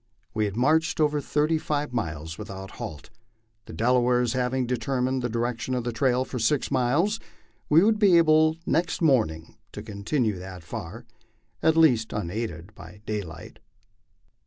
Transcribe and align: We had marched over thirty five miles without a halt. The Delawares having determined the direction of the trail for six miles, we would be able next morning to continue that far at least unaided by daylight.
We 0.33 0.45
had 0.45 0.55
marched 0.57 0.99
over 0.99 1.21
thirty 1.21 1.59
five 1.59 1.93
miles 1.93 2.39
without 2.39 2.71
a 2.71 2.73
halt. 2.77 3.11
The 3.65 3.73
Delawares 3.73 4.33
having 4.33 4.65
determined 4.65 5.21
the 5.21 5.29
direction 5.29 5.75
of 5.75 5.83
the 5.83 5.91
trail 5.91 6.25
for 6.25 6.39
six 6.39 6.71
miles, 6.71 7.19
we 7.69 7.83
would 7.83 7.99
be 7.99 8.17
able 8.17 8.57
next 8.65 9.03
morning 9.03 9.57
to 9.73 9.83
continue 9.83 10.39
that 10.39 10.63
far 10.63 11.05
at 11.61 11.77
least 11.77 12.13
unaided 12.13 12.73
by 12.73 13.01
daylight. 13.05 13.59